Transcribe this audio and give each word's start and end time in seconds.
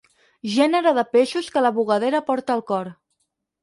Gènere 0.53 0.93
de 0.99 1.03
peixos 1.17 1.53
que 1.53 1.65
la 1.69 1.73
bugadera 1.79 2.25
porta 2.33 2.61
al 2.61 2.69
cor. 2.75 2.95